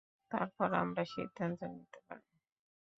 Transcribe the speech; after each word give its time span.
তারপর 0.31 0.69
আমরা 0.73 1.03
সিদ্ধান্ত 1.05 1.59
নিতে 1.73 1.99
পারবো। 2.07 2.31